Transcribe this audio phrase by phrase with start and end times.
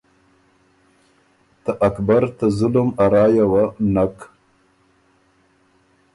[1.63, 3.63] ته اکبر ته ظلم ا رایه وه
[3.93, 4.15] نک۔